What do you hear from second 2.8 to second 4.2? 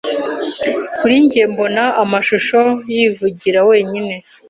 yivugira wenyine.